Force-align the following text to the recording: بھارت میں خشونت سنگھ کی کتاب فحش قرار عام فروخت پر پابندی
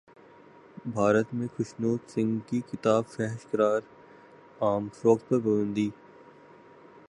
بھارت 0.85 1.33
میں 1.33 1.47
خشونت 1.57 2.11
سنگھ 2.11 2.39
کی 2.47 2.61
کتاب 2.71 3.03
فحش 3.07 3.45
قرار 3.51 3.81
عام 4.61 4.87
فروخت 4.93 5.29
پر 5.29 5.39
پابندی 5.39 5.89